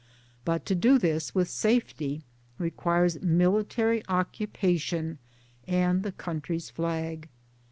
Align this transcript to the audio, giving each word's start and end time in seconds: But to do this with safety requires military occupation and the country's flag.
But 0.45 0.65
to 0.65 0.73
do 0.73 0.97
this 0.97 1.35
with 1.35 1.47
safety 1.47 2.23
requires 2.57 3.21
military 3.21 4.01
occupation 4.07 5.19
and 5.67 6.01
the 6.01 6.11
country's 6.11 6.71
flag. 6.71 7.29